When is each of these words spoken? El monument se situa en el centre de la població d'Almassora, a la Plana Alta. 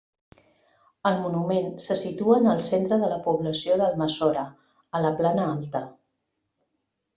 El 1.09 1.17
monument 1.25 1.67
se 1.87 1.97
situa 2.03 2.39
en 2.41 2.49
el 2.55 2.63
centre 2.69 2.99
de 3.05 3.11
la 3.13 3.21
població 3.27 3.77
d'Almassora, 3.83 4.49
a 5.01 5.05
la 5.07 5.15
Plana 5.23 5.47
Alta. 5.55 5.87